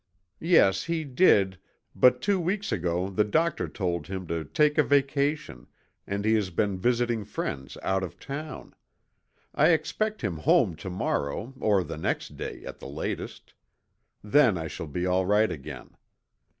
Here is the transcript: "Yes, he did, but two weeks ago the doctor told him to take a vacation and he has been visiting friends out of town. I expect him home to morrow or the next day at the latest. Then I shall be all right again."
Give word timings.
"Yes, 0.39 0.85
he 0.85 1.03
did, 1.03 1.59
but 1.95 2.23
two 2.23 2.39
weeks 2.39 2.71
ago 2.71 3.07
the 3.07 3.23
doctor 3.23 3.67
told 3.67 4.07
him 4.07 4.25
to 4.25 4.43
take 4.43 4.79
a 4.79 4.83
vacation 4.83 5.67
and 6.07 6.25
he 6.25 6.33
has 6.33 6.49
been 6.49 6.79
visiting 6.79 7.23
friends 7.23 7.77
out 7.83 8.01
of 8.01 8.19
town. 8.19 8.73
I 9.53 9.67
expect 9.69 10.23
him 10.23 10.37
home 10.37 10.75
to 10.77 10.89
morrow 10.89 11.53
or 11.59 11.83
the 11.83 11.97
next 11.99 12.35
day 12.35 12.65
at 12.65 12.79
the 12.79 12.87
latest. 12.89 13.53
Then 14.23 14.57
I 14.57 14.65
shall 14.67 14.87
be 14.87 15.05
all 15.05 15.27
right 15.27 15.51
again." 15.51 15.95